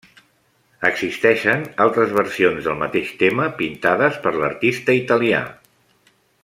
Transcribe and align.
Existeixen 0.87 1.65
altres 1.85 2.15
versions 2.21 2.69
del 2.69 2.81
mateix 2.81 3.13
tema 3.21 3.45
pintades 3.63 4.21
per 4.25 4.35
l'artista 4.39 5.01
italià. 5.05 5.45